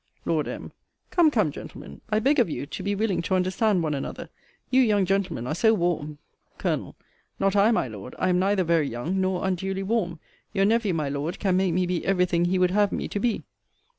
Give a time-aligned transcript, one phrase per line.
[0.25, 0.71] Lord M.
[1.11, 4.29] Come, come, gentlemen, I beg of you to be willing to understand one another.
[4.71, 6.17] You young gentlemen are so warm
[6.57, 6.95] Col.
[7.39, 10.19] Not I, my Lord I am neither very young, nor unduly warm.
[10.53, 13.19] Your nephew, my Lord, can make me be every thing he would have me to
[13.19, 13.43] be.